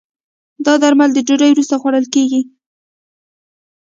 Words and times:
دا 0.65 0.73
درمل 0.83 1.09
د 1.13 1.19
ډوډی 1.27 1.49
وروسته 1.51 1.75
خوړل 1.81 2.05
کېږي. 2.13 2.41